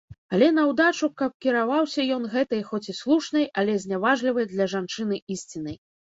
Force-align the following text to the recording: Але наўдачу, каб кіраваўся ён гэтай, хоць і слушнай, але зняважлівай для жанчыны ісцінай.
Але 0.35 0.45
наўдачу, 0.53 1.07
каб 1.21 1.33
кіраваўся 1.45 2.05
ён 2.15 2.23
гэтай, 2.35 2.63
хоць 2.69 2.87
і 2.93 2.95
слушнай, 2.99 3.45
але 3.63 3.75
зняважлівай 3.83 4.47
для 4.55 4.65
жанчыны 4.73 5.21
ісцінай. 5.37 5.77